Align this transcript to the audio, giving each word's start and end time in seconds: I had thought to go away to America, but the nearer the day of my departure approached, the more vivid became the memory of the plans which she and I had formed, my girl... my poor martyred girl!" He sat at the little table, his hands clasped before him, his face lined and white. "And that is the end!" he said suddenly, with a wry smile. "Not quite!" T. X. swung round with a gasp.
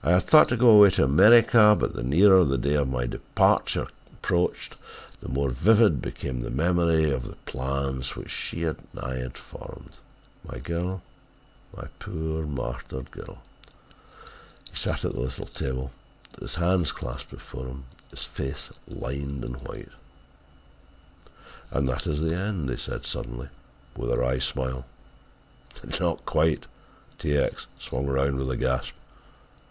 I 0.00 0.12
had 0.12 0.22
thought 0.22 0.48
to 0.48 0.56
go 0.56 0.70
away 0.70 0.90
to 0.90 1.04
America, 1.04 1.76
but 1.78 1.92
the 1.92 2.04
nearer 2.04 2.42
the 2.44 2.56
day 2.56 2.74
of 2.74 2.88
my 2.88 3.04
departure 3.06 3.88
approached, 4.10 4.76
the 5.20 5.28
more 5.28 5.50
vivid 5.50 6.00
became 6.00 6.40
the 6.40 6.50
memory 6.50 7.10
of 7.10 7.24
the 7.26 7.36
plans 7.44 8.16
which 8.16 8.30
she 8.30 8.64
and 8.64 8.78
I 8.98 9.16
had 9.16 9.36
formed, 9.36 9.98
my 10.50 10.60
girl... 10.60 11.02
my 11.76 11.88
poor 11.98 12.46
martyred 12.46 13.10
girl!" 13.10 13.42
He 14.70 14.76
sat 14.76 15.04
at 15.04 15.12
the 15.12 15.20
little 15.20 15.46
table, 15.48 15.90
his 16.40 16.54
hands 16.54 16.90
clasped 16.92 17.28
before 17.30 17.66
him, 17.66 17.84
his 18.08 18.22
face 18.24 18.70
lined 18.86 19.44
and 19.44 19.56
white. 19.56 19.92
"And 21.70 21.86
that 21.88 22.06
is 22.06 22.20
the 22.22 22.34
end!" 22.34 22.70
he 22.70 22.78
said 22.78 23.04
suddenly, 23.04 23.48
with 23.94 24.10
a 24.12 24.16
wry 24.18 24.38
smile. 24.38 24.86
"Not 26.00 26.24
quite!" 26.24 26.66
T. 27.18 27.36
X. 27.36 27.66
swung 27.78 28.06
round 28.06 28.38
with 28.38 28.50
a 28.50 28.56
gasp. 28.56 28.94